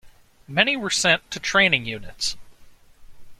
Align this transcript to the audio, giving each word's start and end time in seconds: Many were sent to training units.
Many 0.47 0.75
were 0.75 0.89
sent 0.89 1.29
to 1.29 1.39
training 1.39 1.85
units. 1.85 2.35